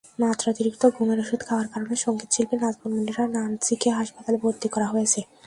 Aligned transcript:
মাত্রাতিরিক্ত 0.19 0.83
ঘুমের 0.95 1.19
ওষুধ 1.19 1.41
খাওয়ার 1.47 1.67
কারণে 1.67 1.95
সংগীতশিল্পী 1.95 2.55
নাজমুন 2.55 2.91
মুনিরা 2.93 3.23
ন্যান্সিকে 3.27 3.89
হাসপাতালে 3.97 4.37
ভর্তি 4.43 4.67
করা 4.73 4.87
হয়েছে। 4.93 5.19